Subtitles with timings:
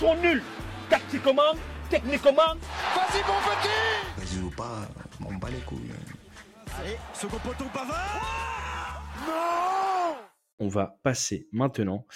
[0.00, 0.42] sont nuls.
[0.88, 1.52] Tactiquement,
[1.90, 2.32] techniquement.
[2.32, 4.88] Vas-y, mon petit Vas-y ou pas,
[5.22, 5.92] on bat les couilles.
[6.78, 10.16] Allez, second poteau Pavard Non
[10.58, 12.06] On va passer maintenant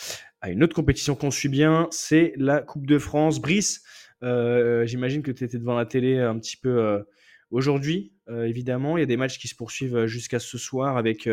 [0.41, 3.39] à une autre compétition qu'on suit bien, c'est la Coupe de France.
[3.39, 3.83] Brice,
[4.23, 7.03] euh, j'imagine que tu étais devant la télé un petit peu euh,
[7.51, 8.97] aujourd'hui, euh, évidemment.
[8.97, 11.29] Il y a des matchs qui se poursuivent jusqu'à ce soir avec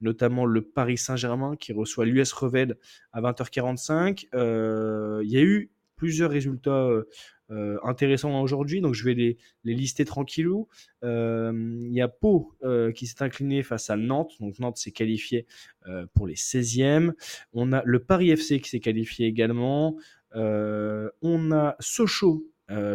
[0.00, 2.76] notamment le Paris Saint-Germain qui reçoit l'US Revel
[3.12, 4.26] à 20h45.
[5.22, 6.88] il y a eu plusieurs résultats
[7.50, 10.68] euh, intéressants aujourd'hui, donc je vais les, les lister tranquillou.
[11.02, 12.52] Il y a Pau
[12.94, 15.46] qui s'est incliné face à Nantes, donc Nantes s'est qualifié
[16.14, 17.12] pour les 16e.
[17.52, 19.96] On a le Paris FC qui s'est qualifié également.
[20.34, 22.50] on a Sochaux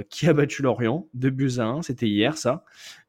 [0.10, 2.66] qui a battu Lorient, 2 buts à 1, c'était hier ça.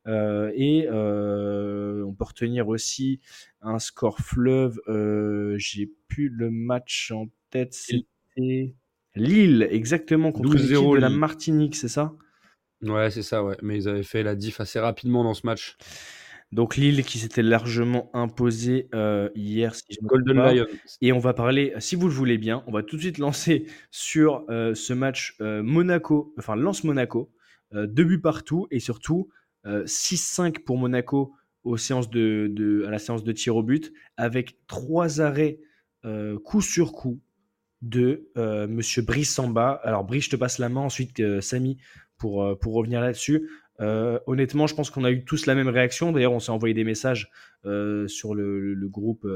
[0.07, 3.21] et on peut retenir aussi
[3.63, 4.81] un score fleuve,
[5.57, 8.75] j'ai plus le match en tête, c'était
[9.15, 12.15] Lille, exactement, contre l'équipe de la Martinique, c'est ça?
[12.83, 13.57] Ouais, c'est ça, ouais.
[13.63, 15.77] Mais ils avaient fait la diff assez rapidement dans ce match.
[16.53, 20.67] Donc Lille qui s'était largement imposé euh, hier, si je Golden Lion.
[21.01, 23.67] Et on va parler, si vous le voulez bien, on va tout de suite lancer
[23.91, 27.33] sur euh, ce match euh, Monaco, enfin Lance Monaco,
[27.73, 29.31] deux buts partout et surtout
[29.65, 31.33] 6-5 pour Monaco
[31.65, 35.59] aux séances de, à la séance de tir au but, avec trois arrêts
[36.45, 37.19] coup sur coup
[37.83, 39.81] de euh, Monsieur Brice Samba.
[39.83, 41.79] Alors Brice, je te passe la main, ensuite euh, Samy
[42.17, 43.51] pour, euh, pour revenir là-dessus.
[44.27, 46.13] honnêtement, je pense qu'on a eu tous la même réaction.
[46.13, 47.31] D'ailleurs, on s'est envoyé des messages
[48.07, 49.27] sur le, groupe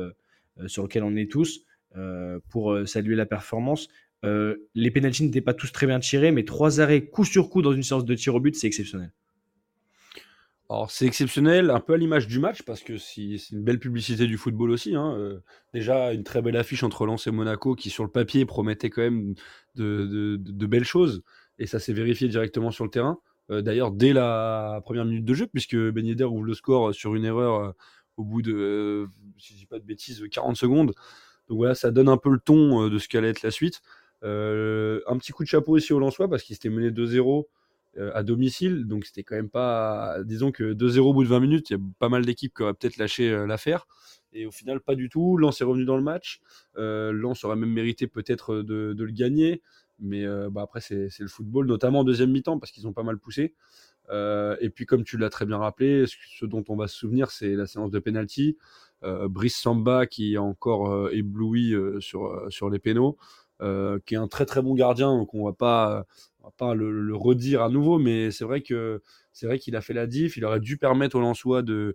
[0.67, 1.65] sur lequel on est tous
[2.49, 3.89] pour saluer la performance.
[4.23, 7.73] les pénalties n'étaient pas tous très bien tirés, mais trois arrêts coup sur coup dans
[7.73, 9.11] une séance de tir au but, c'est exceptionnel.
[10.69, 14.27] Alors c'est exceptionnel, un peu à l'image du match, parce que c'est une belle publicité
[14.27, 14.97] du football aussi.
[14.97, 15.39] Hein, euh,
[15.73, 19.03] déjà, une très belle affiche entre Lens et Monaco qui, sur le papier, promettait quand
[19.03, 19.35] même
[19.77, 21.23] de, belles choses.
[21.61, 23.21] Et ça s'est vérifié directement sur le terrain.
[23.51, 27.25] Euh, d'ailleurs, dès la première minute de jeu, puisque Ben ouvre le score sur une
[27.25, 27.73] erreur euh,
[28.17, 29.07] au bout de,
[29.39, 30.95] si je dis pas de bêtises, 40 secondes.
[31.49, 33.83] Donc voilà, ça donne un peu le ton de ce qu'allait être la suite.
[34.23, 37.43] un petit coup de chapeau ici au Lensois, parce qu'il s'était mené 2-0 euh,
[38.15, 38.87] à domicile.
[38.87, 40.23] Donc c'était quand même pas.
[40.25, 42.63] Disons que 2-0 au bout de 20 minutes, il y a pas mal d'équipes qui
[42.63, 43.87] auraient peut-être lâché euh, l'affaire.
[44.33, 45.37] Et au final, pas du tout.
[45.37, 46.41] Lens est revenu dans le match.
[46.77, 49.63] Euh, aurait même mérité peut-être de, le gagner.
[49.99, 53.19] Mais bah, après, c'est le football, notamment en deuxième mi-temps, parce qu'ils ont pas mal
[53.19, 53.55] poussé.
[54.11, 57.55] et puis, comme tu l'as très bien rappelé, ce dont on va se souvenir, c'est
[57.55, 58.59] la séance de penalty.
[59.03, 63.17] Brice Samba qui a encore ébloui sur, sur les pénaux.
[64.05, 66.05] qui est un très très bon gardien, donc on va pas,
[66.57, 70.37] pas le, redire à nouveau, mais c'est vrai qu'il a fait la diff.
[70.37, 71.95] Il aurait dû permettre au Lensois de,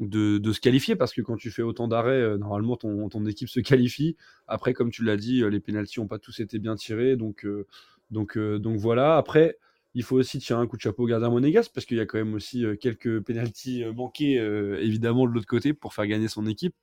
[0.00, 4.16] se qualifier parce que quand tu fais autant d'arrêts, euh, normalement ton, équipe se qualifie.
[4.46, 7.44] Après, comme tu l'as dit, euh, les pénalties n'ont pas tous été bien tirés, donc
[7.44, 7.66] euh,
[8.10, 9.16] donc donc voilà.
[9.16, 9.58] Après,
[9.94, 12.06] il faut aussi tirer un coup de chapeau au gardien monégasque parce qu'il y a
[12.06, 16.06] quand même aussi euh, quelques pénalties euh, manqués euh, évidemment de l'autre côté pour faire
[16.06, 16.74] gagner son équipe.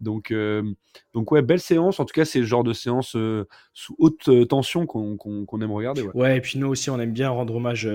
[0.00, 0.32] Donc,
[1.14, 2.00] donc ouais, belle séance.
[2.00, 3.16] En tout cas, c'est le genre de séance
[3.72, 6.02] sous haute tension qu'on aime regarder.
[6.14, 6.36] Ouais.
[6.36, 7.88] et puis nous aussi, on aime bien rendre hommage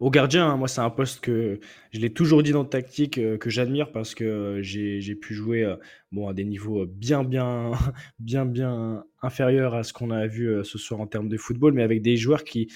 [0.00, 0.48] aux gardiens.
[0.48, 0.56] Hein.
[0.56, 1.60] Moi, c'est un poste que
[1.92, 5.74] je l'ai toujours dit dans le tactique que j'admire parce que j'ai pu jouer
[6.12, 7.72] bon, à des niveaux bien, bien,
[8.18, 11.82] bien, bien inférieurs à ce qu'on a vu ce soir en termes de football, mais
[11.82, 12.68] avec des joueurs qui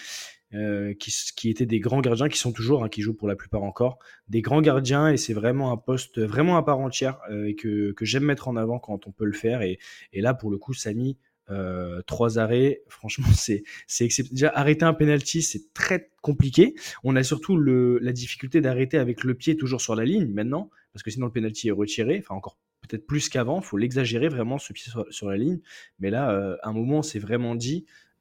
[0.54, 3.62] euh, qui, étaient des grands gardiens, qui sont toujours, hein, qui jouent pour la plupart
[3.62, 3.98] encore,
[4.28, 7.94] des grands gardiens, et c'est vraiment un poste vraiment à part entière, euh, et que,
[8.02, 9.62] j'aime mettre en avant quand on peut le faire.
[9.62, 9.78] Et,
[10.12, 11.16] là, pour le coup, Samy,
[11.50, 13.64] euh, trois arrêts, franchement, c'est
[14.00, 14.32] exceptionnel.
[14.32, 16.74] Déjà, arrêter un penalty, c'est très compliqué.
[17.02, 21.02] On a surtout la difficulté d'arrêter avec le pied toujours sur la ligne maintenant, parce
[21.02, 24.58] que sinon le penalty est retiré, enfin encore peut-être plus qu'avant, il faut l'exagérer vraiment,
[24.58, 25.60] ce pied sur, sur, la ligne.
[25.98, 28.11] Mais là, euh, à un moment, c'est vraiment dit, euh,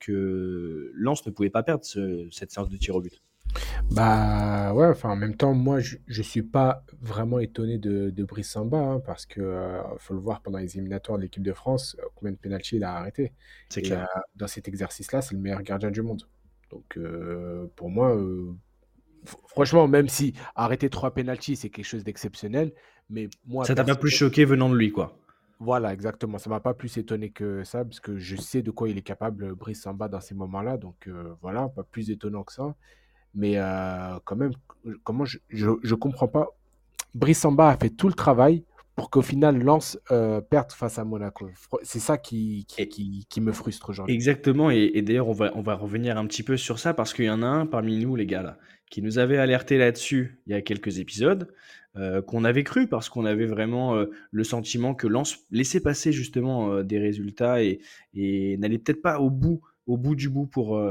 [0.00, 3.22] que Lens ne pouvait pas perdre cette séance de tir au but.
[3.90, 8.24] Bah ouais, enfin en même temps, moi je, je suis pas vraiment étonné de, de
[8.24, 11.52] Brice Samba hein, parce que euh, faut le voir pendant les éliminatoires de l'équipe de
[11.52, 13.32] France, euh, combien de pénalty il a arrêté.
[13.68, 14.08] C'est clair.
[14.34, 16.22] dans cet exercice-là, c'est le meilleur gardien du monde.
[16.70, 16.98] Donc
[17.76, 18.18] pour moi,
[19.46, 22.72] franchement, même si arrêter trois pénalties c'est quelque chose d'exceptionnel,
[23.08, 25.16] mais moi ça t'a pas plus choqué venant de lui quoi.
[25.58, 26.38] Voilà, exactement.
[26.38, 29.02] Ça m'a pas plus étonné que ça, parce que je sais de quoi il est
[29.02, 30.76] capable, Brice Samba, dans ces moments-là.
[30.76, 32.74] Donc euh, voilà, pas plus étonnant que ça.
[33.34, 34.52] Mais euh, quand même,
[35.04, 36.48] comment je, je, comprends pas.
[37.14, 38.64] Brice Samba a fait tout le travail
[38.94, 41.50] pour qu'au final Lens euh, perde face à Monaco.
[41.82, 44.14] C'est ça qui, qui, qui, me frustre aujourd'hui.
[44.14, 47.12] Exactement, et, et d'ailleurs on va, on va revenir un petit peu sur ça parce
[47.12, 48.58] qu'il y en a un parmi nous, les gars, là,
[48.90, 51.52] qui nous avait alerté là-dessus il y a quelques épisodes.
[51.98, 56.12] Euh, qu'on avait cru parce qu'on avait vraiment euh, le sentiment que Lens laissait passer
[56.12, 57.80] justement euh, des résultats et,
[58.58, 60.82] n'allait peut-être pas au bout au bout du bout pour,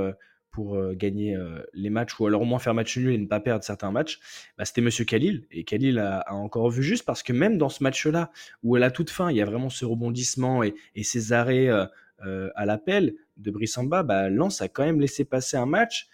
[0.52, 1.38] pour gagner
[1.74, 4.22] les matchs ou alors au moins faire match nul et ne pas perdre certains matchs,
[4.58, 5.46] bah, c'était Monsieur Khalil.
[5.52, 8.32] Et Khalil a, encore vu juste parce que même dans ce match-là,
[8.64, 12.66] où à la toute fin, il y a vraiment ce rebondissement et, ces arrêts à
[12.66, 16.08] l'appel de Brissamba, bah, Lens a quand même laissé passer un match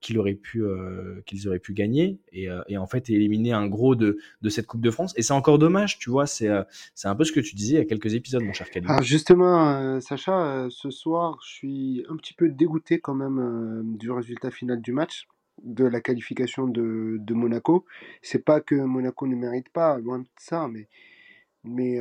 [0.00, 3.94] qu'ils auraient pu euh, auraient pu gagner et, euh, et, en fait éliminer un gros
[3.94, 5.14] de, de cette Coupe de France.
[5.16, 7.80] Et c'est encore dommage tu vois c'est un peu ce que tu disais il y
[7.80, 8.88] a quelques épisodes mon cher Khalid.
[8.88, 14.50] Alors justement Sacha ce soir je suis un petit peu dégoûté quand même du résultat
[14.50, 15.26] final du match
[15.62, 17.86] de la qualification de, de Monaco.
[18.22, 20.88] C'est pas que Monaco ne mérite pas loin de ça mais
[21.64, 21.98] mais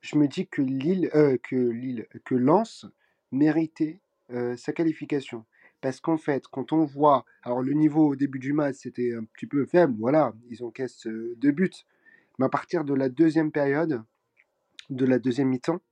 [0.00, 1.10] je me dis que Lille
[1.42, 2.86] que Lille que Lens
[3.30, 4.00] méritait
[4.56, 5.44] sa qualification
[5.82, 9.24] parce qu'en fait, quand on voit, alors le niveau au début du match, c'était un
[9.24, 11.70] petit peu faible, voilà, ils encaissent deux buts.
[12.38, 14.02] Mais à partir de la deuxième période,
[14.88, 15.82] de la deuxième mi-temps,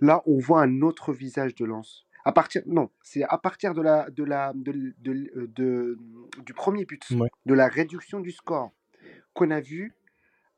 [0.00, 2.04] là, on voit un autre visage de Lens.
[2.24, 5.98] À partir, non, c'est à partir de la, de la, de, de,
[6.44, 7.02] du premier but,
[7.46, 8.72] de la réduction du score,
[9.32, 9.94] qu'on a vu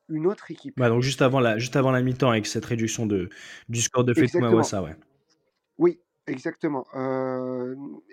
[0.09, 0.75] une autre équipe.
[0.77, 3.29] Bah donc juste avant la, juste avant la mi-temps, avec cette réduction de,
[3.69, 4.15] du score de
[4.63, 4.97] ça, ouais.
[5.79, 6.01] Oui,
[6.31, 6.87] Exactement.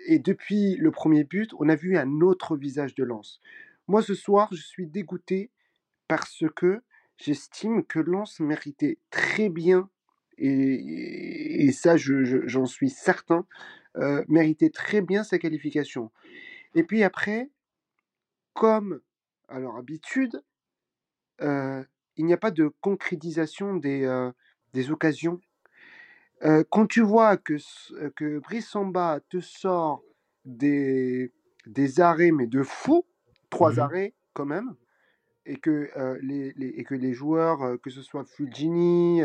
[0.06, 3.40] et depuis le premier but, on a vu un autre visage de Lens.
[3.86, 5.50] Moi, ce soir, je suis dégoûté
[6.08, 6.82] parce que
[7.16, 9.88] j'estime que Lens méritait très bien,
[10.36, 13.46] et, ça, j'en suis certain,
[14.26, 16.10] méritait très bien sa qualification.
[16.74, 17.50] Et puis après,
[18.52, 19.00] comme
[19.48, 20.42] à leur habitude,
[21.40, 24.30] il n'y a pas de concrétisation des,
[24.72, 25.40] des occasions
[26.70, 27.56] quand tu vois que
[28.16, 30.02] que Brice Samba te sort
[30.44, 31.32] des
[31.66, 33.04] des arrêts, mais de fou,
[33.50, 34.74] trois mmh arrêts quand même,
[35.46, 35.90] et que,
[36.22, 39.22] les les et que les joueurs, que ce soit Fulgini,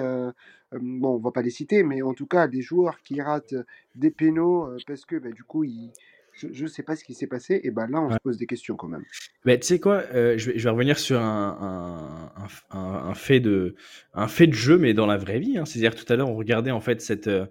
[0.71, 3.55] bon, on va pas les citer, mais en tout cas des joueurs qui ratent,
[3.95, 5.91] des pénaux, parce que, bah, du coup, ils
[6.35, 8.47] je ne sais pas ce qui s'est passé, et ben là, on se pose des
[8.47, 9.03] questions quand même.
[9.45, 12.31] Mais tu sais quoi, euh, je, vais, je, vais, revenir sur un,
[12.71, 13.75] un, un, fait de,
[14.13, 15.57] un fait de jeu, mais dans la vraie vie.
[15.57, 15.65] Hein.
[15.65, 17.27] C'est-à-dire tout à l'heure, on regardait en fait cette.
[17.27, 17.45] Euh,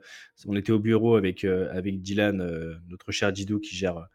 [0.46, 2.38] on était au bureau avec, euh, avec Dylan,
[2.88, 4.08] notre cher Didou, qui gère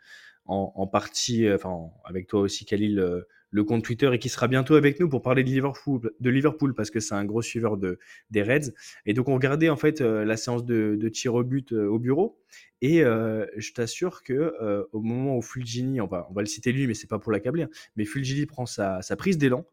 [0.45, 3.23] en, en partie, enfin, avec toi aussi, Khalil
[3.57, 6.75] le compte Twitter et qui sera bientôt avec nous pour parler de Liverpool, de Liverpool
[6.75, 7.99] parce que c'est un gros suiveur de,
[8.29, 8.71] des Reds.
[9.07, 11.97] Et donc on regardait en fait euh, la séance de, tir au but euh, au
[11.97, 12.39] bureau.
[12.81, 14.53] Et euh, je t'assure que
[14.91, 17.31] au moment où Fulgini, on va, on va le citer lui, mais c'est pas pour
[17.31, 19.65] l'accabler, hein, mais Fulgini prend sa, sa prise d'élan,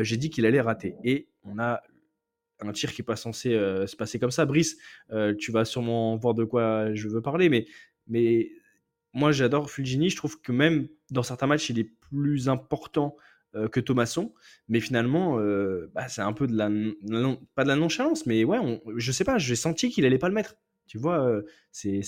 [0.00, 0.94] j'ai dit qu'il allait rater.
[1.04, 1.82] Et on a
[2.60, 4.46] un tir qui n'est pas censé se passer comme ça.
[4.46, 4.78] Brice,
[5.38, 7.66] tu vas sûrement voir de quoi je veux parler, mais,
[8.08, 8.50] mais
[9.16, 10.10] moi j'adore Fulgini.
[10.10, 13.16] Je trouve que même dans certains matchs, il est plus important
[13.54, 14.34] euh, que Thomasson.
[14.68, 16.68] Mais finalement, euh, bah, c'est un peu de la,
[17.54, 20.28] pas de la nonchalance, mais ouais, on, je sais pas, j'ai senti qu'il allait pas
[20.28, 20.56] le mettre.
[20.86, 21.40] Tu vois,
[21.72, 22.00] c'est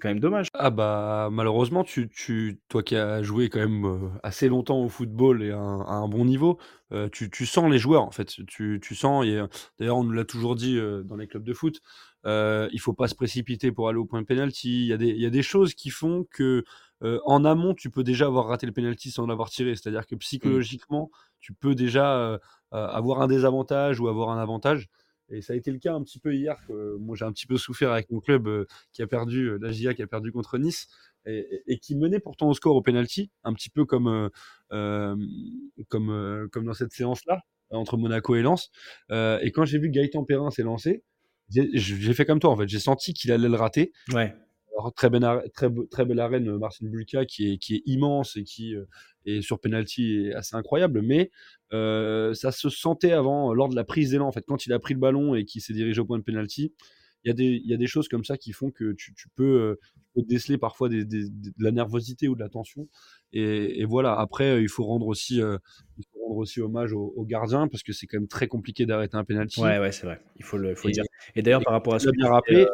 [0.00, 0.46] quand même dommage.
[0.54, 5.42] Ah bah malheureusement, tu, tu, toi qui as joué quand même assez longtemps au football
[5.42, 6.58] et à un, bon niveau,
[7.12, 8.36] tu, tu, sens les joueurs en fait.
[8.46, 9.26] Tu, tu sens,
[9.78, 11.80] d'ailleurs on nous l'a toujours dit dans les clubs de foot,
[12.26, 14.82] euh, il faut pas se précipiter pour aller au point de penalty.
[14.82, 16.64] Il y, a des, il y a des choses qui font que
[17.02, 19.74] euh, en amont, tu peux déjà avoir raté le penalty sans l'avoir tiré.
[19.74, 20.18] C'est-à-dire que mmh.
[20.18, 22.38] psychologiquement, tu peux déjà euh,
[22.70, 24.88] avoir un désavantage ou avoir un avantage.
[25.30, 26.56] Et ça a été le cas un petit peu hier.
[26.98, 30.02] moi, j'ai un petit peu souffert avec mon club qui a perdu, la GIA qui
[30.02, 30.88] a perdu contre Nice.
[31.26, 34.28] Et, qui menait pourtant au score au penalty, un petit peu comme,
[34.68, 37.40] comme, comme dans cette séance-là,
[37.70, 38.70] entre Monaco et Lens.
[39.10, 41.02] et quand j'ai vu Gaëtan Perrin s'est lancé,
[41.48, 42.68] j'ai fait comme toi en fait.
[42.68, 43.92] J'ai senti qu'il allait le rater.
[44.12, 44.34] Ouais.
[44.76, 48.36] Alors, très, belle, très, très belle arène, euh, Marcin Bulka, qui est, qui est immense
[48.36, 48.84] et qui euh,
[49.24, 51.00] est sur penalty est assez incroyable.
[51.02, 51.30] Mais
[51.72, 54.78] euh, ça se sentait avant, lors de la prise d'élan, en fait, quand il a
[54.80, 56.72] pris le ballon et qu'il s'est dirigé au point de penalty.
[57.24, 59.14] Il y, a des, il y a des choses comme ça qui font que tu,
[59.14, 59.78] tu, peux,
[60.14, 62.86] déceler parfois des, de la nervosité ou de la tension.
[63.32, 67.66] Et, et voilà, après, il faut rendre aussi, il faut rendre aussi hommage aux, gardiens
[67.66, 69.62] parce que c'est quand même très compliqué d'arrêter un penalty.
[69.62, 70.20] Ouais, ouais, c'est vrai.
[70.36, 71.04] Il faut le, faut dire.
[71.34, 72.66] Et d'ailleurs, par rapport à ce que bien rappelé,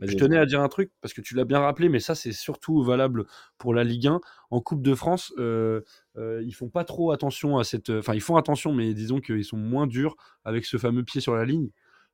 [0.00, 2.32] je tenais à dire un truc parce que tu l'as bien rappelé, mais ça c'est
[2.32, 3.24] surtout valable
[3.58, 4.20] pour la Ligue 1.
[4.50, 5.82] En Coupe de France, euh,
[6.16, 7.90] euh, ils font pas trop attention à cette.
[7.90, 11.34] Enfin, ils font attention, mais disons qu'ils sont moins durs avec ce fameux pied sur
[11.34, 11.70] la ligne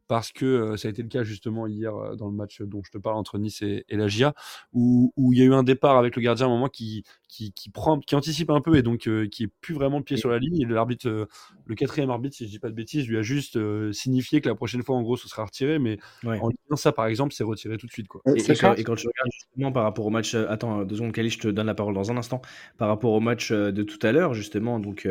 [0.08, 2.82] parce que euh, ça a été le cas justement hier euh, dans le match dont
[2.84, 4.34] je te parle entre Nice et, la GIA,
[4.72, 7.04] où, où, il y a eu un départ avec le gardien à un moment qui,
[7.28, 10.04] qui, qui prend, qui anticipe un peu et donc euh, qui est plus vraiment le
[10.04, 10.62] pied sur la ligne.
[10.62, 11.28] Et l'arbitre,
[11.66, 13.58] le quatrième arbitre, si je dis pas de bêtises, lui a juste
[13.92, 15.78] signifié que la prochaine fois, en gros, ce sera retiré.
[15.78, 18.08] Mais en disant ça, par exemple, c'est retiré tout de suite.
[18.08, 18.22] Quoi.
[18.34, 21.48] Et, quand, tu regardes justement par rapport au match, attends deux secondes, Kali, je te
[21.48, 22.40] donne la parole dans un instant.
[22.78, 25.06] Par rapport au match de tout à l'heure, justement, donc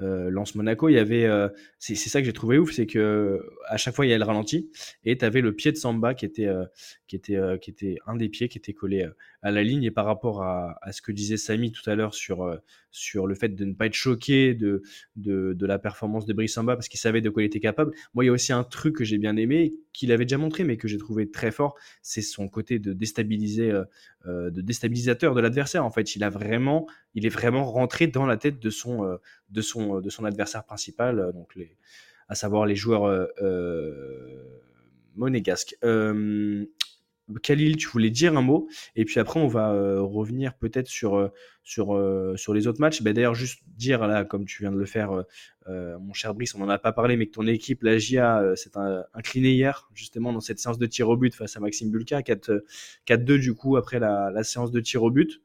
[0.00, 1.28] Lance Monaco, il y avait,
[1.78, 4.24] c'est ça que j'ai trouvé ouf, c'est que à chaque fois il y a le
[4.24, 4.70] ralenti
[5.04, 6.48] et tu avais le pied de Samba était,
[7.06, 9.08] qui était un des pieds qui était collé
[9.42, 12.58] à la ligne et par rapport à, ce que disait Samy tout à l'heure sur,
[12.90, 14.82] sur le fait de ne pas être choqué de,
[15.16, 17.92] la performance de Brice Samba parce qu'il savait de quoi il était capable.
[18.14, 20.64] Moi, il y a aussi un truc que j'ai bien aimé qu'il avait déjà montré
[20.64, 23.72] mais que j'ai trouvé très fort, c'est son côté de déstabiliser,
[24.26, 25.84] de déstabilisateur de l'adversaire.
[25.84, 26.28] En fait, il est
[27.28, 29.18] vraiment rentré dans la tête de son,
[29.50, 31.56] de son de son adversaire principal, euh, donc
[32.28, 34.44] à savoir les joueurs euh, euh,
[35.16, 35.76] monégasques.
[37.38, 41.30] Khalil, tu voulais dire un mot, et puis après on va revenir peut-être sur,
[41.62, 41.98] sur,
[42.36, 43.02] sur les autres matchs.
[43.02, 45.24] Ben, D'ailleurs, juste dire, là, comme tu viens de le faire,
[45.68, 48.70] mon cher Brice, on n'en a pas parlé, mais que ton équipe, la GIA, s'est
[49.14, 53.38] inclinée hier, justement, dans cette séance de tir au but face à Maxime Bulka, 4-2
[53.38, 55.40] du coup, après la, séance de tir au but.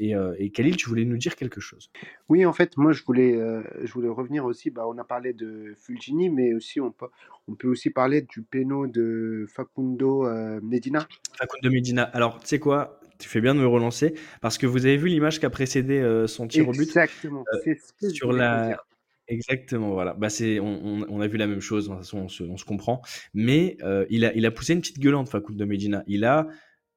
[0.00, 1.90] Et, euh, et, Khalil, tu voulais nous dire quelque chose
[2.30, 4.70] Oui, en fait, moi, je voulais, euh, je voulais revenir aussi.
[4.70, 7.08] Bah, on a parlé de Fulgini, mais aussi on peut,
[7.48, 11.06] on peut aussi parler du péno de Facundo euh, Medina.
[11.36, 12.04] Facundo Medina.
[12.04, 12.98] Alors, tu sais quoi?
[13.18, 16.24] Tu fais bien de me relancer parce que vous avez vu l'image qui a précédé
[16.26, 16.80] son tir au but.
[16.80, 17.44] Exactement.
[17.62, 18.82] c'est ce que sur la.
[19.28, 20.14] Exactement, voilà.
[20.14, 21.84] Bah c'est, on, on, a vu la même chose.
[21.84, 23.02] De toute façon, on se, on se comprend.
[23.34, 23.76] Mais
[24.08, 26.02] il a, il a poussé une petite gueulante, Facundo Medina.
[26.06, 26.48] Il a,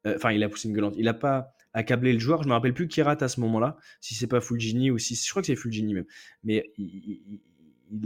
[0.05, 0.93] enfin, il a poussé une gueulante.
[0.97, 2.43] Il a pas accabler le joueur.
[2.43, 5.15] Je me rappelle plus qui rate à ce moment-là, si c'est pas Fulgini ou si
[5.15, 6.05] je crois que c'est Fulgini même.
[6.43, 7.39] Mais il,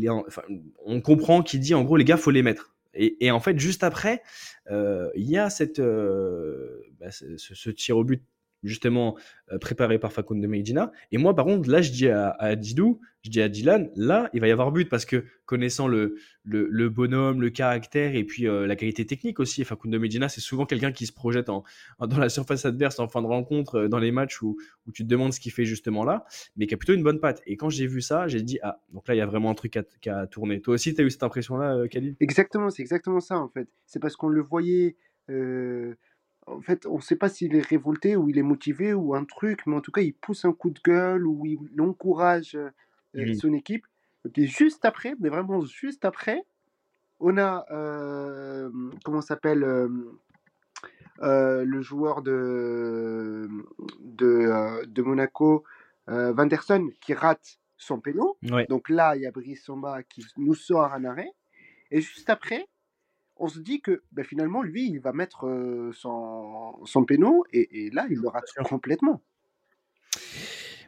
[0.03, 0.41] est enfin,
[0.85, 2.75] on comprend qu'il dit en gros les gars faut les mettre.
[2.99, 4.23] Et, en fait juste après,
[4.71, 8.23] euh, il y a cette, euh, bah, ce, tir au but
[8.63, 9.17] justement
[9.51, 10.91] euh, préparé par Facundo Medina.
[11.11, 14.41] Et moi, par contre, là, je dis à, Didou, je dis à Dylan, là, il
[14.41, 18.67] va y avoir but parce que connaissant le, le, bonhomme, le caractère et puis euh,
[18.67, 21.63] la qualité technique aussi, Facundo Medina, c'est souvent quelqu'un qui se projette en,
[21.99, 25.03] dans la surface adverse en fin de rencontre, euh, dans les matchs où, où tu
[25.03, 27.41] te demandes ce qu'il fait justement là, mais qui a plutôt une bonne patte.
[27.45, 29.55] Et quand j'ai vu ça, j'ai dit, ah, donc là, il y a vraiment un
[29.55, 30.61] truc qui a, tourné.
[30.61, 33.67] Toi aussi, tu as eu cette impression-là, Khalid Exactement, c'est exactement ça en fait.
[33.85, 34.95] C'est parce qu'on le voyait
[36.47, 39.25] en fait, on ne sait pas s'il est révolté ou il est motivé ou un
[39.25, 42.69] truc, mais en tout cas, il pousse un coup de gueule ou il encourage euh,
[43.15, 43.85] euh, son équipe.
[44.35, 46.43] Et juste après, mais vraiment juste après,
[47.19, 48.69] on a, euh,
[49.03, 49.59] comment s'appelle,
[51.19, 53.47] le joueur de,
[53.99, 55.63] de, de Monaco,
[56.07, 58.37] Vanderson, qui rate son péno.
[58.69, 61.31] Donc là, il y a Brice Samba qui nous sort un arrêt.
[61.89, 62.67] Et juste après,
[63.39, 65.45] on se dit que ben, finalement, lui, il va mettre
[65.93, 69.21] son, son péno et, là, il le rate complètement.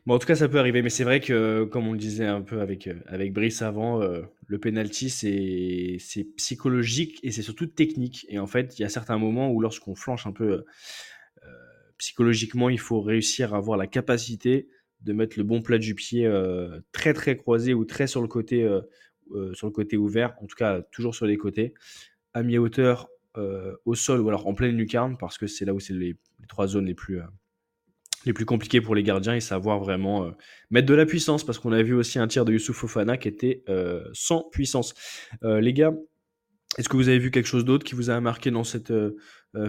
[0.06, 2.26] Bon, en tout cas, ça peut arriver, mais c'est vrai que, comme on le disait
[2.26, 8.26] un peu avec, avec Brice avant, le penalty, c'est psychologique et c'est surtout technique.
[8.30, 10.66] Et en fait, il y a certains moments où, lorsqu'on flanche un peu
[11.98, 14.70] psychologiquement, il faut réussir à avoir la capacité
[15.02, 16.30] de mettre le bon plat du pied
[16.92, 18.68] très très croisé ou très sur le côté
[19.54, 21.74] sur le côté ouvert, en tout cas toujours sur les côtés
[22.34, 25.80] à mi-hauteur euh, au sol ou alors en pleine lucarne parce que c'est là où
[25.80, 26.18] c'est les,
[26.48, 27.26] trois zones les plus, euh,
[28.26, 30.32] les plus compliquées pour les gardiens et savoir vraiment euh,
[30.72, 33.28] mettre de la puissance parce qu'on a vu aussi un tir de Youssouf Fofana qui
[33.28, 33.64] était
[34.14, 34.96] sans puissance.
[35.44, 35.94] les gars,
[36.78, 38.94] est-ce que vous avez vu quelque chose d'autre qui vous a marqué dans cette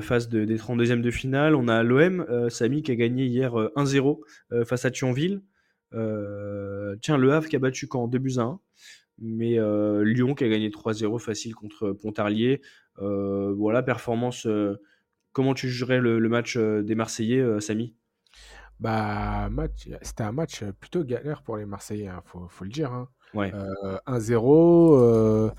[0.01, 1.55] phase de, des 32e de finale?
[1.55, 5.43] On a l'OM, Samy qui a gagné hier 1-0 face à Thionville.
[5.93, 8.61] tiens, Le Havre qui a battu quand 2 buts à 1
[9.21, 12.63] mais euh, Lyon qui a gagné 3-0 facile contre Pontarlier.
[12.99, 14.47] Euh, voilà, performance.
[14.47, 14.81] Euh,
[15.33, 17.95] comment tu jugerais le, match des Marseillais, Samy?
[18.81, 22.71] Bah, match, c'était un match plutôt galère pour les Marseillais, il hein, faut, faut, le
[22.71, 22.93] dire.
[22.93, 23.09] Hein.
[23.35, 23.53] Ouais.
[24.07, 25.53] 1-0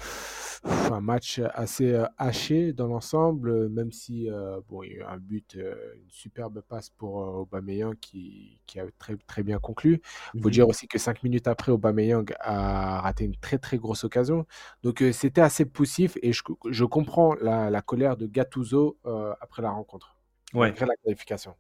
[0.63, 4.97] un match assez euh, haché dans l'ensemble, euh, même si euh, bon, il y a
[4.97, 10.01] eu un but, une superbe passe pour Aubameyang qui, qui a très, très bien conclu.
[10.33, 13.77] Il faut mmh dire aussi que cinq minutes après, Aubameyang a raté une très très
[13.77, 14.45] grosse occasion.
[14.83, 18.97] Donc c'était assez poussif et je, je comprends la, la, colère de Gattuso
[19.39, 20.17] après la rencontre,
[20.53, 20.69] ouais.
[20.69, 21.55] après la qualification.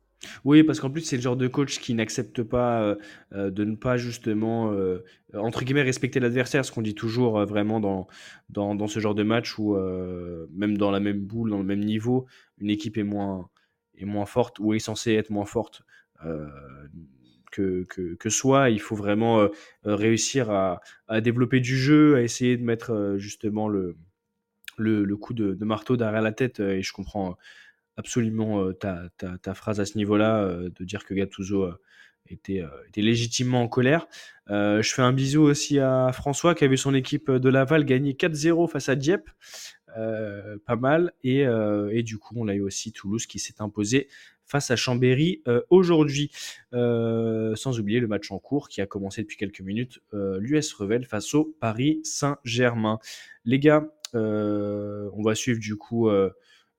[0.45, 2.95] Oui, parce qu'en plus, c'est le genre de coach qui n'accepte pas euh,
[3.33, 7.79] euh, de ne pas justement, euh, entre guillemets, respecter l'adversaire, ce qu'on dit toujours vraiment
[7.79, 8.07] dans,
[8.49, 9.75] dans, dans, ce genre de match où,
[10.53, 12.27] même dans la même boule, dans le même niveau,
[12.59, 13.49] une équipe est moins,
[13.97, 15.83] est moins forte ou est censée être moins forte
[17.51, 18.69] que, que, que, soi.
[18.69, 19.47] Il faut vraiment
[19.83, 23.95] réussir à, à, développer du jeu, à essayer de mettre justement le,
[24.77, 26.59] le, coup de marteau derrière la tête.
[26.59, 27.37] Et je comprends
[27.97, 31.69] absolument ta, phrase à ce niveau-là, de dire que Gattuso
[32.29, 32.63] était,
[32.95, 34.07] légitimement en colère.
[34.47, 38.13] je fais un bisou aussi à François qui a vu son équipe de Laval gagner
[38.13, 39.29] 4-0 face à Dieppe.
[39.87, 41.13] pas mal.
[41.23, 41.45] Et,
[42.03, 44.07] du coup, on a eu aussi Toulouse qui s'est imposé
[44.45, 46.31] face à Chambéry aujourd'hui.
[46.71, 51.33] sans oublier le match en cours qui a commencé depuis quelques minutes, l'US Revel face
[51.33, 52.99] au Paris Saint-Germain.
[53.45, 56.09] Les gars, on va suivre du coup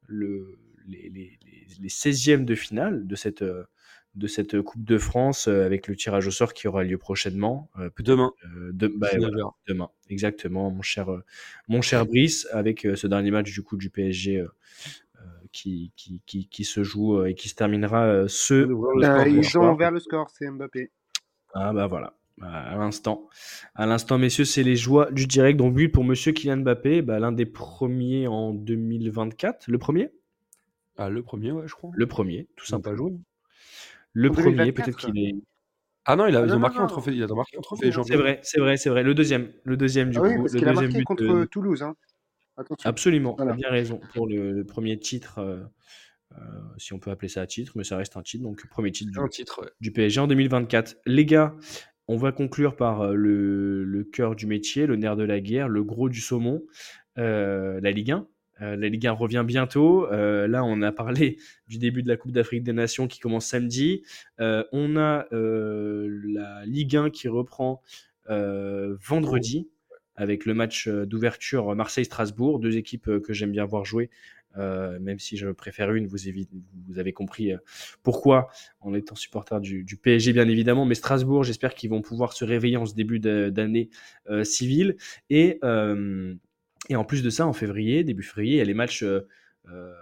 [0.06, 1.38] le, les, les,
[1.80, 3.44] les, 16e de finale de cette
[4.14, 7.70] de cette Coupe de France euh, avec le tirage au sort qui aura lieu prochainement.
[7.78, 8.32] Euh, demain.
[8.56, 9.08] Euh, bah,
[9.66, 11.08] demain, exactement, mon cher,
[11.68, 14.44] mon cher Brice, avec ce dernier match du coup du PSG
[15.52, 18.66] qui, qui, qui, qui, se joue et qui se terminera ce.
[19.28, 20.90] ils ont ouvert le score, c'est Mbappé.
[21.54, 22.14] Ah bah voilà.
[22.40, 23.28] À l'instant,
[23.74, 25.58] à l'instant, messieurs, c'est les joies du direct.
[25.58, 29.68] Donc, but pour Monsieur Kylian Mbappé, bah, l'un des premiers en 2024.
[29.68, 30.10] Le premier?
[31.04, 31.90] Ah, le premier, ouais, je crois.
[31.94, 32.94] Le premier, tout simplement.
[32.94, 33.12] Pas joué.
[34.12, 35.34] Le premier, peut-être qu'il est.
[36.04, 37.12] Ah non, il a, ah ils ont marqué un trophée.
[37.12, 37.90] Il a marqué un trophée.
[37.92, 39.02] C'est vrai, c'est vrai, c'est vrai.
[39.02, 40.26] Le deuxième, le deuxième du ah coup.
[40.26, 41.82] Oui, parce le qu'il a deuxième marqué contre Toulouse.
[41.82, 41.94] Hein.
[42.84, 45.62] Absolument, bien raison pour le, premier titre, euh,
[46.32, 46.36] euh,
[46.76, 48.44] si on peut appeler ça un titre, mais ça reste un titre.
[48.44, 50.96] Donc premier titre du, titre, du PSG en 2024.
[51.06, 51.54] Les gars,
[52.08, 55.68] on va conclure par euh, le, le cœur du métier, le nerf de la guerre,
[55.68, 56.62] le gros du saumon,
[57.16, 58.26] la Ligue 1.
[58.62, 60.06] Euh, la Ligue 1 revient bientôt.
[60.12, 61.38] Euh, là, on a parlé
[61.68, 64.02] du début de la Coupe d'Afrique des Nations qui commence samedi.
[64.40, 67.82] Euh, on a la Ligue 1 qui reprend
[68.28, 69.68] vendredi
[70.14, 74.10] avec le match d'ouverture Marseille-Strasbourg, deux équipes que j'aime bien voir jouer.
[74.56, 76.18] même si je préfère une, vous,
[76.86, 77.52] vous avez compris
[78.02, 78.48] pourquoi,
[78.80, 82.44] en étant supporter du, du, PSG bien évidemment, mais Strasbourg, j'espère qu'ils vont pouvoir se
[82.44, 83.90] réveiller en ce début d'année
[84.44, 84.96] civile.
[85.28, 85.58] Et
[86.92, 89.26] et en plus de ça, en février, début février, il y a les matchs, euh,
[89.70, 89.94] euh,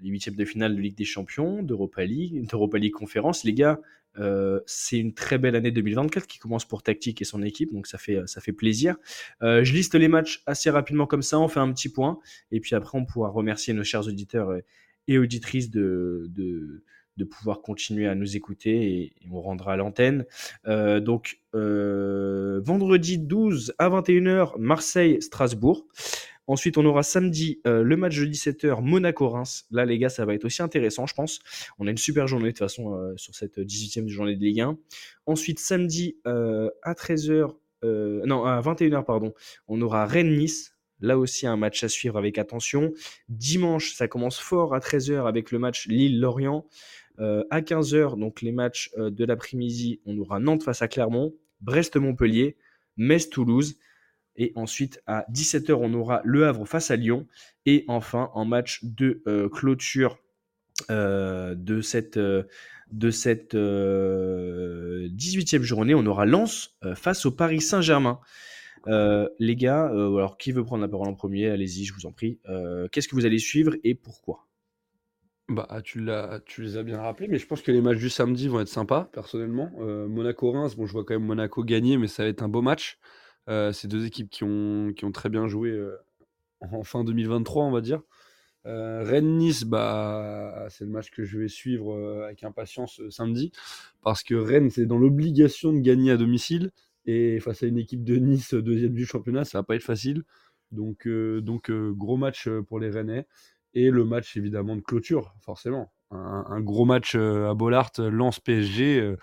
[0.00, 3.42] les huitièmes de finale de Ligue des Champions, d'Europa League, d'Europa League Conférence.
[3.42, 3.80] Les gars,
[4.18, 7.88] euh, c'est une très belle année 2024 qui commence pour Tactique et son équipe, donc
[7.88, 8.96] ça fait, ça fait plaisir.
[9.40, 12.20] je liste les matchs assez rapidement comme ça, on fait un petit point,
[12.52, 14.52] et puis après on pourra remercier nos chers auditeurs
[15.08, 16.30] et auditrices de,
[17.16, 20.24] de pouvoir continuer à nous écouter et, on rendra l'antenne.
[20.64, 25.84] Donc, vendredi 12 à 21h, Marseille-Strasbourg.
[26.46, 29.66] Ensuite, on aura samedi euh, le match de 17h, Monaco-Reims.
[29.70, 31.40] Là, les gars, ça va être aussi intéressant, je pense.
[31.78, 34.78] On a une super journée de toute façon sur cette 18e journée de Ligue 1.
[35.26, 39.34] Ensuite, samedi à 13h, non, à 21h, pardon,
[39.68, 40.72] on aura Rennes-Nice.
[41.00, 42.92] Là aussi, un match à suivre avec attention.
[43.28, 46.66] Dimanche, ça commence fort à 13h avec le match Lille-Lorient.
[47.18, 51.34] Euh, à 15h, donc les matchs euh, de l'après-midi, on aura Nantes face à Clermont,
[51.62, 52.56] Brest-Montpellier,
[52.98, 53.78] Metz-Toulouse.
[54.36, 57.26] Et ensuite, à 17h, on aura Le Havre face à Lyon.
[57.64, 60.18] Et enfin, en match de euh, clôture
[60.90, 68.20] de cette, de cette 18e journée, on aura Lens face au Paris Saint-Germain.
[68.86, 71.48] les gars, alors qui veut prendre la parole en premier?
[71.48, 72.40] Allez-y, je vous en prie.
[72.92, 74.46] Qu'est-ce que vous allez suivre et pourquoi?
[75.48, 78.60] Bah, tu les as bien rappelés, mais je pense que les matchs du samedi vont
[78.60, 79.70] être sympas, personnellement.
[79.78, 82.62] Euh, Monaco-Reims, bon, je vois quand même Monaco gagner, mais ça va être un beau
[82.62, 82.98] match.
[83.48, 85.96] Euh, c'est deux équipes qui ont, très bien joué euh,
[86.60, 88.02] en fin 2023, on va dire.
[88.68, 93.52] Rennes-Nice, bah, c'est le match que je vais suivre avec impatience samedi,
[94.02, 96.72] parce que Rennes, c'est dans l'obligation de gagner à domicile,
[97.04, 100.24] et face à une équipe de Nice, deuxième du championnat, ça va pas être facile.
[100.72, 103.28] Donc, donc gros match pour les Rennais
[103.76, 105.92] et le match évidemment de clôture, forcément.
[106.10, 109.16] Un, gros match euh, à Bollard, Lens PSG, euh,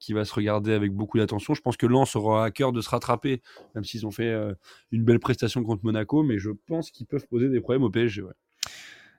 [0.00, 1.54] qui va se regarder avec beaucoup d'attention.
[1.54, 3.40] Je pense que Lens aura à cœur de se rattraper,
[3.76, 4.52] même s'ils ont fait euh,
[4.90, 8.22] une belle prestation contre Monaco, mais je pense qu'ils peuvent poser des problèmes au PSG.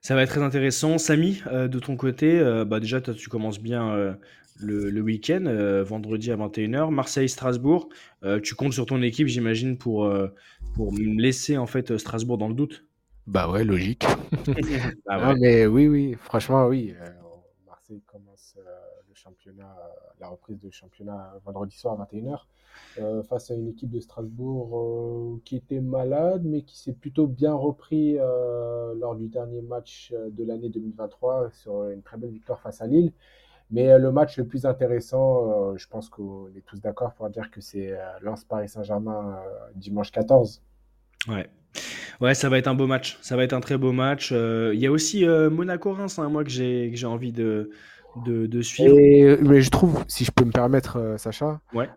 [0.02, 0.98] Ça va être très intéressant.
[0.98, 4.18] Samy, de ton côté, bah déjà, toi, tu commences bien
[4.60, 5.44] le, week-end,
[5.86, 6.90] vendredi à 21h.
[6.90, 7.90] Marseille-Strasbourg,
[8.42, 10.12] tu comptes sur ton équipe, j'imagine, pour,
[10.74, 12.84] pour laisser en fait Strasbourg dans le doute?
[13.28, 14.06] Bah ouais, logique.
[15.08, 16.94] Ah mais oui, oui, franchement, oui.
[17.00, 17.10] Euh,
[17.66, 18.62] Marseille commence euh,
[19.24, 19.76] championnat,
[20.20, 22.40] la reprise de championnat vendredi soir à 21h
[23.00, 27.54] euh, face à une équipe de Strasbourg qui était malade, mais qui s'est plutôt bien
[27.54, 32.88] repris lors du dernier match de l'année 2023 sur une très belle victoire face à
[32.88, 33.12] Lille.
[33.70, 37.62] Mais le match le plus intéressant, je pense qu'on est tous d'accord pour dire que
[37.62, 39.42] c'est Lens Paris Saint-Germain
[39.76, 40.62] dimanche 14.
[41.28, 41.50] Ouais,
[42.22, 43.18] Ouais, ça va être un beau match.
[43.22, 44.30] Ça va être un très beau match.
[44.32, 47.72] Euh, il y a aussi euh, Monaco-Reims, hein, moi, que j'ai envie de,
[48.18, 48.96] de, suivre.
[49.42, 51.90] mais je trouve, si je peux me permettre, euh, Sacha, ouais.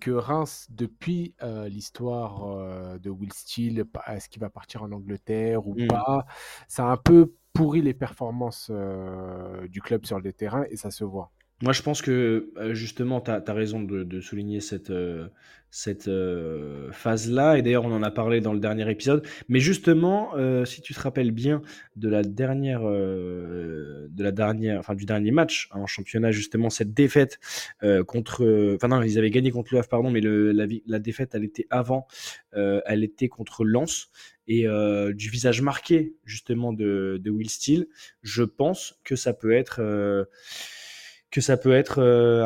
[0.00, 1.34] que Reims, depuis
[1.66, 5.86] l'histoire de Will Steele, est-ce qu'il va partir en Angleterre ou hmm.
[5.86, 6.26] pas,
[6.68, 8.70] ça a un peu pourri les performances
[9.68, 11.30] du club sur le terrain et ça se voit.
[11.62, 15.28] Moi, je pense que euh, justement, tu as, raison de, souligner cette, euh,
[16.08, 17.56] euh, phase-là.
[17.56, 19.24] Et d'ailleurs, on en a parlé dans le dernier épisode.
[19.48, 20.32] Mais justement,
[20.66, 21.62] si tu te rappelles bien
[21.94, 27.38] de la dernière, de la dernière, enfin du dernier match en championnat, justement, cette défaite
[28.06, 31.66] contre, enfin non, ils avaient gagné contre le Havre, pardon, mais la, défaite, elle était
[31.70, 32.08] avant,
[32.52, 34.10] elle était contre Lens
[34.48, 34.66] et
[35.14, 37.86] du visage marqué justement de, de Will Steele.
[38.22, 39.80] Je pense que ça peut être
[41.32, 42.44] que ça peut être euh,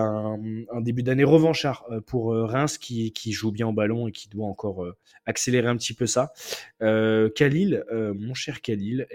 [0.70, 4.29] un, début d'année revanchard euh, pour euh, Reims qui, joue bien au ballon et qui
[4.29, 4.87] doit encore
[5.27, 6.33] accélérer un petit peu ça.
[6.81, 9.07] Khalil, mon cher Khalil,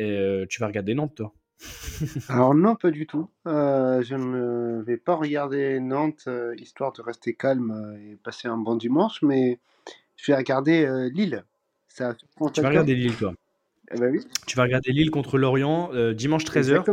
[0.49, 1.33] tu vas regarder Nantes toi?
[2.27, 3.29] Alors non, pas du tout.
[3.45, 9.21] je ne vais pas regarder Nantes histoire de rester calme et passer un bon dimanche,
[9.21, 9.59] mais
[10.17, 11.45] je vais regarder Lille.
[11.87, 12.13] Ça,
[12.53, 13.33] tu vas regarder Lille toi?
[13.93, 16.83] Eh ben tu vas regarder Lille contre Lorient euh, dimanche 13h.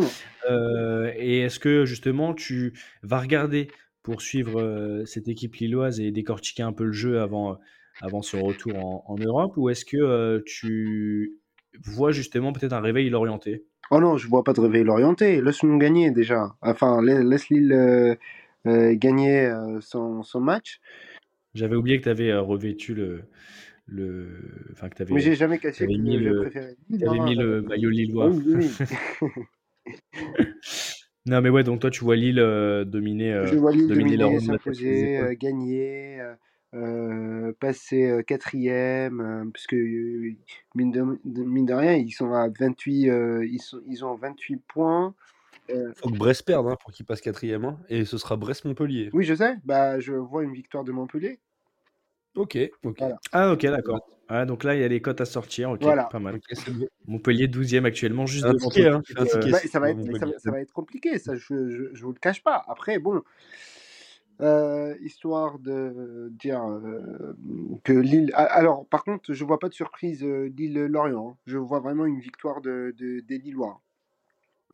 [0.51, 3.69] Euh, et est-ce que justement tu vas regarder
[4.03, 7.59] pour suivre euh, cette équipe lilloise et décortiquer un peu le jeu avant,
[8.01, 9.53] avant son retour en, Europe?
[9.57, 11.39] Ou est-ce que tu
[11.85, 15.41] vois justement peut-être un réveil l'orienté Oh non, je vois pas de réveil l'orienté.
[15.41, 16.55] Laisse-nous gagner déjà.
[16.63, 18.19] Enfin, laisse Lille
[18.65, 20.81] gagner son, son match.
[21.55, 23.25] J'avais oublié que tu avais revêtu le,
[23.89, 24.29] le.
[24.73, 25.15] Enfin, que tu avais.
[25.15, 26.77] Mais j'ai jamais caché que mis le, préféré.
[26.99, 28.29] T'avais mis le maillot lillois.
[28.29, 28.71] Oui,
[31.27, 33.33] non, mais ouais, donc toi, tu vois Lille euh, dominer.
[33.33, 36.21] Euh, je vois Lille dominer, dominer s'imposer, euh, gagner,
[36.75, 39.77] euh, passer quatrième, parce que
[40.75, 43.11] mine de, mine de, rien, ils sont à 28,
[43.45, 45.15] ils, sont, ils ont 28 points.
[45.97, 49.11] Faut que Brest perde hein, pour qu'il passe quatrième, hein, et ce sera Brest-Montpellier.
[49.13, 49.57] Oui, je sais.
[49.65, 51.41] Bah, je vois une victoire de Montpellier.
[52.39, 53.03] Ok, ok.
[53.33, 54.01] Ah, ok, d'accord.
[54.29, 55.71] Ah, donc là, il y a les cotes à sortir.
[55.71, 56.05] Ok, voilà.
[56.05, 56.39] pas mal.
[57.07, 58.69] Montpellier 12e actuellement, juste devant.
[58.77, 62.43] Hein, bah, ça, va être, ça, va être, compliqué, ça, je ne vous le cache
[62.43, 62.63] pas.
[62.69, 63.23] Après, bon,
[64.41, 67.35] euh, histoire de dire euh,
[67.83, 68.31] que Lille.
[68.35, 71.31] Ah, alors, par contre, je vois pas de surprise euh, Lille-Lorient.
[71.31, 71.37] Hein.
[71.47, 73.81] Je vois vraiment une victoire de, de des Lillois.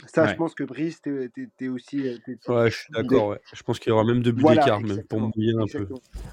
[0.06, 2.08] Ça, je pense que Brice, t'es aussi.
[2.08, 3.28] Euh, ouais, je suis d'accord.
[3.28, 3.40] Ouais.
[3.52, 5.88] Je pense qu'il y aura même deux buts d'écart, même pour mouiller un peu.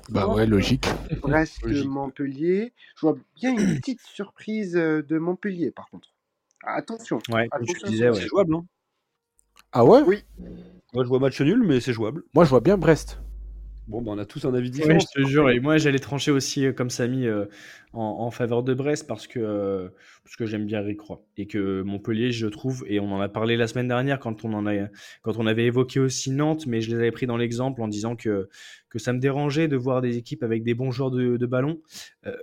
[0.09, 0.87] Bah ouais, logique.
[1.21, 2.73] Brest, Montpellier.
[2.95, 6.09] Je vois bien une petite surprise euh, de Montpellier, par contre.
[6.63, 7.19] Attention.
[7.29, 8.55] Ouais, comme je disais, c'est jouable.
[8.55, 8.65] Hein
[9.71, 10.01] ah ouais?
[10.05, 10.23] Oui.
[10.93, 12.23] Moi, je vois match nul, mais c'est jouable.
[12.33, 13.21] Moi, je vois bien Brest.
[13.91, 14.99] Bon, bah, on a tous un avis différent.
[14.99, 15.49] je te jure.
[15.49, 17.43] Et moi, j'allais trancher aussi, euh, comme Samy, euh,
[17.91, 19.89] en, faveur de Brest parce que, euh,
[20.23, 21.21] parce que j'aime bien Rick Roy.
[21.35, 24.53] Et que Montpellier, je trouve, et on en a parlé la semaine dernière quand on,
[24.53, 24.87] en a,
[25.23, 28.15] quand on avait évoqué aussi Nantes, mais je les avais pris dans l'exemple en disant
[28.15, 28.47] que,
[28.89, 31.81] que ça me dérangeait de voir des équipes avec des bons joueurs de, ballon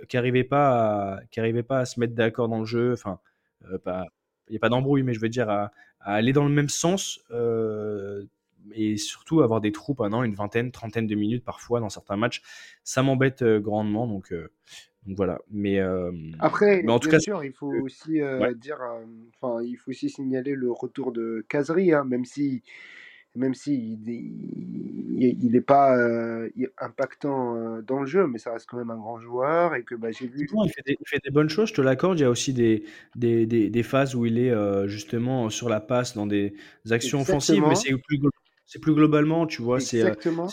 [0.07, 2.93] qui n'arrivaient pas, à, pas à se mettre d'accord dans le jeu.
[2.93, 3.17] Enfin,
[3.63, 6.69] il n'y a pas d'embrouille, mais je veux dire à, à, aller dans le même
[6.69, 7.19] sens
[8.73, 12.41] et surtout avoir des trous pendant une vingtaine, trentaine de minutes parfois dans certains matchs,
[12.83, 14.07] ça m'embête euh, grandement.
[14.07, 14.49] Donc, euh,
[15.05, 15.39] donc, voilà.
[15.49, 18.19] Mais euh, après, en tout bien cas, sûr, il faut aussi
[18.57, 18.79] dire,
[19.41, 22.63] enfin, il faut aussi signaler le retour de Casery, hein, même si
[23.35, 25.95] même s'il il n'est pas
[26.79, 30.09] impactant dans le jeu, mais ça reste quand même un grand joueur et que bah,
[30.11, 30.49] j'ai vu.
[30.51, 32.19] il, fait des, il, fait des, bonnes choses, je te l'accorde.
[32.19, 32.83] Il y a aussi des,
[33.15, 34.53] des, des, phases où il est
[34.87, 36.53] justement sur la passe dans des
[36.89, 38.19] actions offensives, mais c'est plus
[38.69, 40.47] c'est plus globalement, tu vois, c'est euh, Exactement.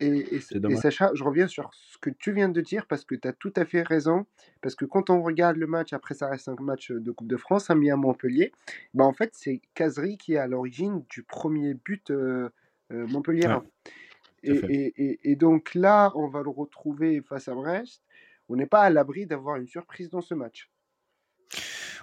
[0.00, 3.28] et, et, Sacha, je reviens sur ce que tu viens de dire parce que tu
[3.28, 4.24] as tout à fait raison.
[4.62, 7.36] Parce que quand on regarde le match, après ça reste un match de Coupe de
[7.36, 8.52] France, un mis à Montpellier,
[8.94, 12.48] bah en fait, c'est Casery qui est à l'origine du premier but euh,
[12.90, 13.54] euh, Montpellier.
[14.42, 18.02] et, donc là, on va le retrouver face à Brest.
[18.48, 20.70] On n'est pas à l'abri d'avoir une surprise dans ce match.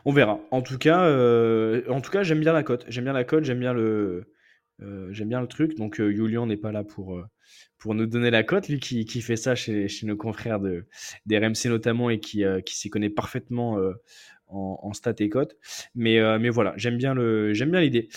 [0.06, 0.39] On verra.
[0.51, 1.10] En tout cas,
[1.89, 2.86] en tout cas, j'aime bien la cote.
[2.88, 3.45] J'aime bien la cote.
[3.45, 4.28] J'aime bien le,
[4.81, 5.75] euh, j'aime bien le truc.
[5.75, 7.25] Donc, euh, Julian n'est pas là pour, euh,
[7.77, 10.85] pour nous donner la cote, lui qui, qui fait ça chez, chez, nos confrères de,
[11.25, 13.79] des RMC notamment et qui, qui s'y connaît parfaitement
[14.47, 15.55] en, en stats et cotes.
[15.93, 18.09] Mais, mais voilà, j'aime bien l'idée.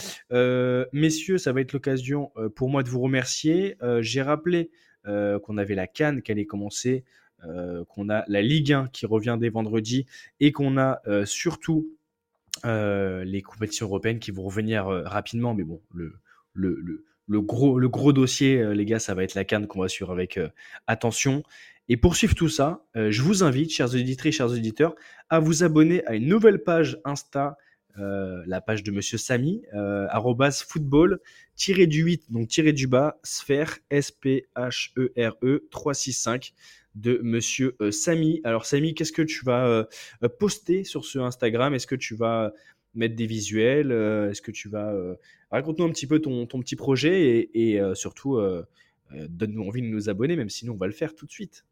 [0.93, 3.77] messieurs, ça va être l'occasion pour moi de vous remercier.
[4.01, 4.71] J'ai rappelé
[5.05, 7.05] qu'on avait la Cannes qui allait commencer,
[7.43, 10.07] qu'on a la Ligue 1 qui revient dès vendredi
[10.41, 11.91] et qu'on a surtout
[12.65, 15.55] les compétitions européennes qui vont revenir rapidement.
[15.55, 16.15] Mais bon, le
[16.55, 20.37] le, gros, dossier, euh, les gars, ça va être la canne qu'on va suivre avec
[20.37, 20.49] euh,
[20.87, 21.43] attention.
[21.89, 24.95] Et pour suivre tout ça, euh, je vous invite, chers auditeurs, chers auditeurs,
[25.31, 27.57] à vous abonner à une nouvelle page Insta,
[28.01, 31.19] la page de Monsieur Samy, arrobas football,
[31.57, 36.53] tiré du 8, donc tiré du bas, sphère, S-P-H-E-R-E, 365
[36.95, 38.41] de Monsieur Samy.
[38.45, 39.89] Alors Samy, qu'est-ce que tu vas
[40.39, 41.75] poster sur ce Instagram?
[41.75, 42.53] Est-ce que tu vas
[42.95, 44.95] mettre des visuels Est-ce que tu vas...
[45.51, 48.39] Raconte-nous un petit peu ton, ton petit projet et, et surtout,
[49.11, 51.65] donne-nous envie de nous abonner, même si nous, on va le faire tout de suite.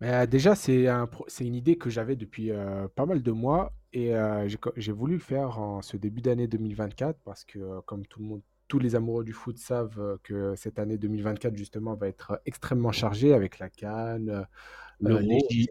[0.00, 2.50] Mais, déjà, c'est un c'est une idée que j'avais depuis,
[2.94, 4.12] pas mal de mois et
[4.76, 8.42] j'ai voulu le faire en ce début d'année 2024 parce que, comme tout le monde
[8.70, 13.34] tous les amoureux du foot savent, que cette année 2024 justement va être extrêmement chargée
[13.34, 13.68] avec la
[15.02, 15.20] CAN,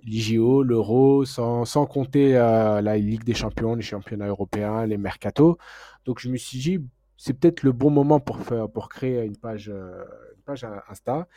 [0.06, 5.58] l'Euro, l'Euro, sans sans compter, la Ligue des champions, les championnats européens, les mercatos.
[6.06, 6.80] Donc je me suis dit:
[7.18, 11.28] «C'est peut-être le bon moment pour faire pour créer une page, une page Insta»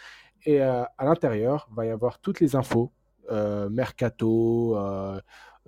[0.45, 2.91] et à l'intérieur, va y avoir toutes les infos,
[3.31, 4.77] mercato,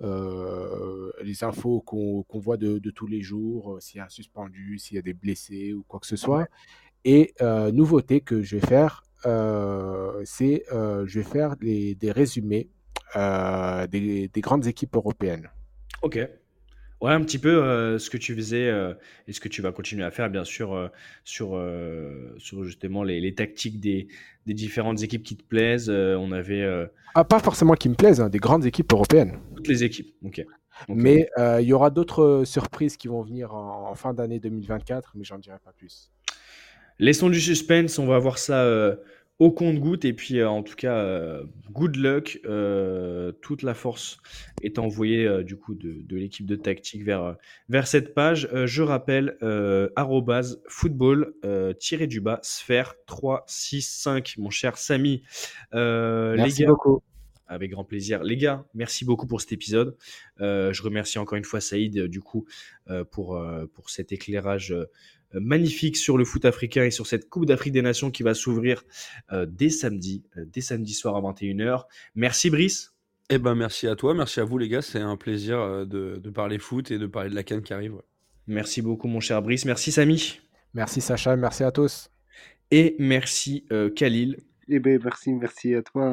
[0.01, 4.99] les infos qu'on voit de, tous les jours, s'il y a un suspendu, s'il y
[4.99, 6.47] a des blessés ou quoi que ce soit.
[7.05, 7.33] Et
[7.71, 12.69] nouveauté que je vais faire, c'est je vais faire des résumés
[13.15, 15.49] des, des, grandes équipes européennes.
[16.01, 16.19] Ok.
[17.01, 18.93] Ouais, un petit peu euh, ce que tu faisais euh,
[19.27, 20.87] et ce que tu vas continuer à faire, bien sûr, euh,
[21.23, 21.61] sur,
[22.37, 24.07] sur justement les, tactiques des,
[24.45, 25.89] des, différentes équipes qui te plaisent.
[25.89, 26.65] on avait.
[27.13, 29.39] Ah, pas forcément qui me plaisent, hein, des grandes équipes européennes.
[29.55, 30.45] Toutes les équipes, ok.
[30.89, 35.23] Mais il y aura d'autres surprises qui vont venir en, en fin d'année 2024, mais
[35.23, 36.11] j'en dirai pas plus.
[36.99, 38.97] Laissons du suspense, on va voir ça
[39.39, 40.05] au compte-goutte.
[40.05, 42.39] Et puis, euh, en tout cas, euh, good luck.
[42.45, 44.17] Euh, toute la force
[44.61, 47.35] est envoyée du coup de, l'équipe de tactique vers,
[47.69, 48.49] vers cette page.
[48.65, 49.37] je rappelle,
[50.67, 51.33] football
[51.79, 54.35] tiré du bas, sphère 3, 6, 5.
[54.37, 55.23] Mon cher Samy.
[55.73, 57.01] Merci beaucoup.
[57.47, 58.23] Avec grand plaisir.
[58.23, 59.95] Les gars, merci beaucoup pour cet épisode.
[60.39, 62.45] je remercie encore une fois Saïd, du coup,
[63.11, 63.39] pour,
[63.73, 64.75] pour cet éclairage
[65.35, 68.33] euh, magnifique sur le foot africain et sur cette Coupe d'Afrique des Nations qui va
[68.33, 68.83] s'ouvrir
[69.31, 71.85] euh, dès samedi, euh, dès samedi soir à 21h.
[72.15, 72.93] Merci Brice.
[73.29, 76.59] Eh ben merci à toi, merci à vous les gars, c'est un plaisir de, parler
[76.59, 77.95] foot et de parler de la canne qui arrive.
[78.45, 80.39] Merci beaucoup mon cher Brice, merci Samy.
[80.75, 82.11] Merci Sacha, merci à tous.
[82.69, 84.37] Et merci Khalil.
[84.67, 86.11] Eh ben, merci, merci à toi,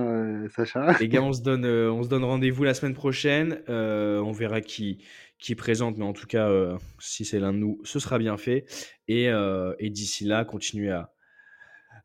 [0.54, 0.92] Sacha.
[1.00, 3.62] Les gars, on se donne, on se donne rendez-vous la semaine prochaine.
[3.68, 4.98] on verra qui,
[5.42, 8.38] qui présente, mais en tout cas, euh, si c'est l'un de nous, ce sera bien
[8.38, 8.64] fait.
[9.08, 11.12] Et, euh, d'ici là, continuez à,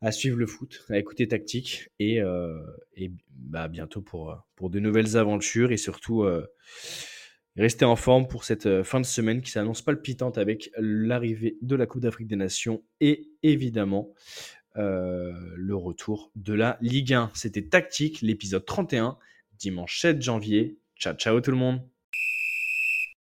[0.02, 2.60] à, suivre le foot, à écouter Tactique, et, euh,
[2.94, 6.26] et bah, bientôt pour, pour de nouvelles aventures, et surtout,
[7.56, 11.86] rester en forme pour cette fin de semaine qui s'annonce palpitante avec l'arrivée de la
[11.86, 14.12] Coupe d'Afrique des Nations, et évidemment,
[14.78, 17.30] le retour de la Ligue 1.
[17.34, 19.18] C'était Tactique, l'épisode 31,
[19.58, 20.78] dimanche 7 janvier.
[20.96, 21.80] Ciao, ciao tout le monde